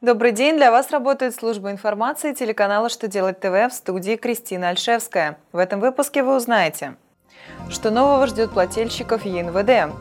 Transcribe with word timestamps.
Добрый 0.00 0.32
день! 0.32 0.56
Для 0.56 0.70
вас 0.70 0.90
работает 0.92 1.34
служба 1.34 1.70
информации 1.70 2.32
телеканала 2.32 2.88
«Что 2.88 3.06
делать 3.06 3.38
ТВ» 3.38 3.52
в 3.52 3.70
студии 3.70 4.16
Кристина 4.16 4.70
Альшевская. 4.70 5.36
В 5.52 5.58
этом 5.58 5.78
выпуске 5.78 6.22
вы 6.22 6.36
узнаете, 6.36 6.94
что 7.68 7.90
нового 7.90 8.26
ждет 8.26 8.50
плательщиков 8.50 9.26
ЕНВД, 9.26 9.94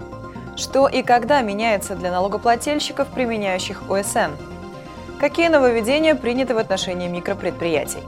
что 0.56 0.88
и 0.88 1.04
когда 1.04 1.42
меняется 1.42 1.98
для 1.98 2.12
налогоплательщиков, 2.12 3.10
применяющих 3.14 3.92
ОСН, 3.92 4.32
какие 5.20 5.50
нововведения 5.50 6.16
приняты 6.16 6.56
в 6.56 6.60
отношении 6.60 7.10
микропредприятий. 7.10 8.04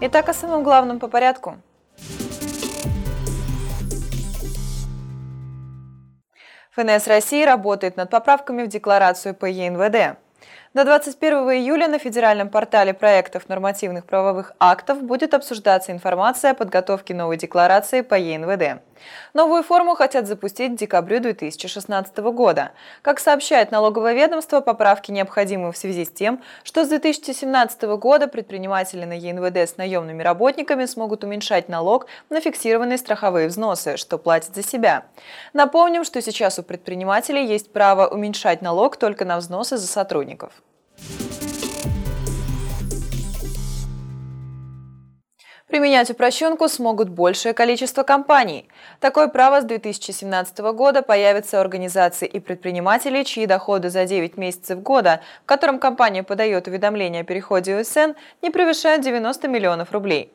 Итак, 0.00 0.30
о 0.30 0.32
самом 0.32 0.62
главном 0.62 1.00
по 1.00 1.08
порядку– 1.08 1.58
ФНС 6.78 7.08
России 7.08 7.44
работает 7.44 7.96
над 7.96 8.08
поправками 8.08 8.62
в 8.62 8.68
декларацию 8.68 9.34
по 9.34 9.46
ЕНВД. 9.46 10.16
До 10.74 10.84
21 10.84 11.34
июля 11.50 11.88
на 11.88 11.98
федеральном 11.98 12.50
портале 12.50 12.92
проектов 12.92 13.48
нормативных 13.48 14.04
правовых 14.04 14.52
актов 14.60 15.02
будет 15.02 15.32
обсуждаться 15.32 15.92
информация 15.92 16.50
о 16.50 16.54
подготовке 16.54 17.14
новой 17.14 17.38
декларации 17.38 18.02
по 18.02 18.14
ЕНВД. 18.14 18.82
Новую 19.32 19.62
форму 19.62 19.94
хотят 19.94 20.26
запустить 20.26 20.72
в 20.72 20.76
декабрю 20.76 21.20
2016 21.20 22.18
года. 22.18 22.72
Как 23.00 23.18
сообщает 23.18 23.70
налоговое 23.70 24.12
ведомство, 24.12 24.60
поправки 24.60 25.10
необходимы 25.10 25.72
в 25.72 25.76
связи 25.76 26.04
с 26.04 26.10
тем, 26.10 26.42
что 26.64 26.84
с 26.84 26.88
2017 26.88 27.82
года 27.96 28.28
предприниматели 28.28 29.06
на 29.06 29.14
ЕНВД 29.14 29.56
с 29.56 29.78
наемными 29.78 30.22
работниками 30.22 30.84
смогут 30.84 31.24
уменьшать 31.24 31.70
налог 31.70 32.06
на 32.28 32.42
фиксированные 32.42 32.98
страховые 32.98 33.48
взносы, 33.48 33.96
что 33.96 34.18
платят 34.18 34.54
за 34.54 34.62
себя. 34.62 35.04
Напомним, 35.54 36.04
что 36.04 36.20
сейчас 36.20 36.58
у 36.58 36.62
предпринимателей 36.62 37.46
есть 37.46 37.72
право 37.72 38.06
уменьшать 38.06 38.60
налог 38.60 38.98
только 38.98 39.24
на 39.24 39.38
взносы 39.38 39.78
за 39.78 39.86
сотрудников. 39.86 40.52
Применять 45.66 46.10
упрощенку 46.10 46.68
смогут 46.68 47.08
большее 47.08 47.52
количество 47.52 48.02
компаний. 48.02 48.68
Такое 49.00 49.28
право 49.28 49.60
с 49.60 49.64
2017 49.64 50.58
года 50.58 51.02
появится 51.02 51.58
у 51.58 51.60
организаций 51.60 52.28
и 52.28 52.40
предпринимателей, 52.40 53.24
чьи 53.24 53.46
доходы 53.46 53.90
за 53.90 54.06
9 54.06 54.36
месяцев 54.36 54.80
года, 54.80 55.20
в 55.42 55.46
котором 55.46 55.78
компания 55.78 56.22
подает 56.22 56.68
уведомление 56.68 57.22
о 57.22 57.24
переходе 57.24 57.78
УСН, 57.78 58.12
не 58.40 58.50
превышают 58.50 59.02
90 59.02 59.48
миллионов 59.48 59.92
рублей. 59.92 60.32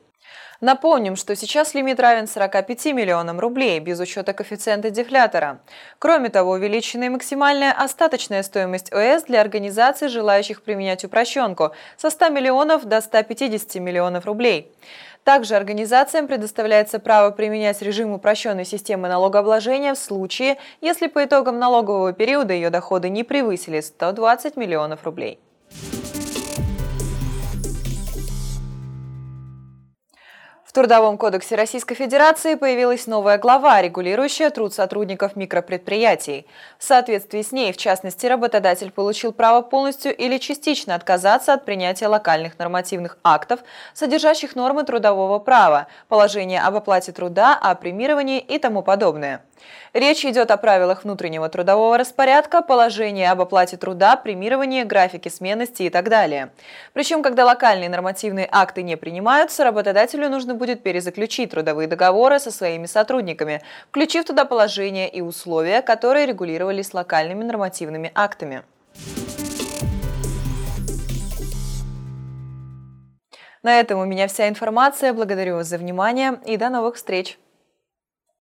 Напомним, 0.64 1.18
что 1.18 1.36
сейчас 1.36 1.74
лимит 1.74 2.00
равен 2.00 2.26
45 2.26 2.86
миллионам 2.94 3.38
рублей, 3.38 3.82
без 3.82 4.00
учета 4.00 4.32
коэффициента 4.32 4.92
дефлятора. 4.92 5.60
Кроме 6.00 6.30
того, 6.30 6.52
увеличена 6.52 7.04
и 7.04 7.10
максимальная 7.10 7.74
остаточная 7.74 8.44
стоимость 8.44 8.90
ОС 8.94 9.24
для 9.24 9.42
организаций, 9.42 10.08
желающих 10.08 10.62
применять 10.62 11.04
упрощенку, 11.04 11.74
со 11.98 12.10
100 12.10 12.30
миллионов 12.30 12.86
до 12.86 13.02
150 13.02 13.76
миллионов 13.82 14.26
рублей. 14.26 14.72
Также 15.26 15.56
организациям 15.56 16.28
предоставляется 16.28 17.00
право 17.00 17.32
применять 17.32 17.82
режим 17.82 18.14
упрощенной 18.14 18.64
системы 18.64 19.10
налогообложения 19.10 19.94
в 19.94 20.00
случае, 20.00 20.60
если 20.80 21.08
по 21.08 21.26
итогам 21.26 21.60
налогового 21.60 22.14
периода 22.14 22.54
ее 22.54 22.70
доходы 22.70 23.10
не 23.10 23.26
превысили 23.26 23.82
120 23.82 24.56
миллионов 24.56 25.04
рублей. 25.04 25.42
В 30.74 30.76
Трудовом 30.76 31.20
кодексе 31.20 31.56
Российской 31.56 31.94
Федерации 31.94 32.56
появилась 32.56 33.06
новая 33.06 33.38
глава, 33.38 33.80
регулирующая 33.80 34.50
труд 34.50 34.74
сотрудников 34.74 35.36
микропредприятий. 35.36 36.48
В 36.80 36.84
соответствии 36.84 37.44
с 37.44 37.52
ней, 37.52 37.72
в 37.72 37.78
частности, 37.78 38.26
работодатель 38.26 38.90
получил 38.90 39.34
право 39.34 39.62
полностью 39.62 40.18
или 40.18 40.40
частично 40.40 40.96
отказаться 40.96 41.54
от 41.54 41.64
принятия 41.64 42.08
локальных 42.08 42.58
нормативных 42.58 43.20
актов, 43.24 43.60
содержащих 43.94 44.56
нормы 44.56 44.84
трудового 44.84 45.38
права, 45.38 45.86
положения 46.08 46.60
об 46.60 46.76
оплате 46.76 47.12
труда, 47.12 47.56
о 47.56 47.76
премировании 47.76 48.40
и 48.40 48.58
тому 48.58 48.82
подобное. 48.82 49.44
Речь 49.94 50.26
идет 50.26 50.50
о 50.50 50.58
правилах 50.58 51.04
внутреннего 51.04 51.48
трудового 51.50 51.98
распорядка, 51.98 52.62
положении 52.62 53.26
об 53.26 53.42
оплате 53.42 53.78
труда, 53.78 54.16
премировании, 54.16 54.84
графике 54.84 55.30
сменности 55.30 55.84
и 55.84 55.90
так 55.90 56.10
далее. 56.10 56.52
Причем, 56.94 57.22
когда 57.22 57.46
локальные 57.46 57.90
нормативные 57.90 58.48
акты 58.52 58.82
не 58.82 58.98
принимаются, 58.98 59.64
работодателю 59.64 60.30
нужно 60.30 60.56
будет 60.56 60.82
перезаключить 60.82 61.52
трудовые 61.52 61.88
договоры 61.88 62.40
со 62.40 62.50
своими 62.50 62.88
сотрудниками, 62.88 63.62
включив 63.90 64.26
туда 64.26 64.46
положения 64.46 65.08
и 65.08 65.22
условия, 65.22 65.82
которые 65.82 66.26
регулировались 66.26 66.94
локальными 66.94 67.44
нормативными 67.44 68.12
актами. 68.16 68.64
На 73.64 73.80
этом 73.80 74.00
у 74.00 74.06
меня 74.06 74.28
вся 74.28 74.50
информация. 74.50 75.14
Благодарю 75.14 75.56
вас 75.56 75.68
за 75.68 75.78
внимание 75.78 76.40
и 76.46 76.58
до 76.58 76.70
новых 76.70 76.96
встреч! 76.96 77.40